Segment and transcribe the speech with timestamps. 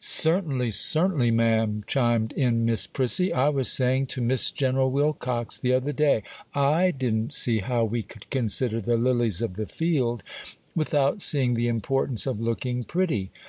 [0.00, 3.32] 'Certainly, certainly, ma'am,' chimed in Miss Prissy.
[3.32, 6.24] 'I was saying to Miss General Wilcox, the other day,
[6.56, 10.24] I didn't see how we could "consider the lilies of the field,"
[10.74, 13.30] without seeing the importance of looking pretty.